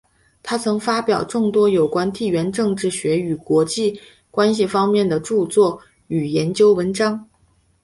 [0.41, 7.29] 他曾发表众多有关地缘政治学与国际关系方面的着作与研究文章。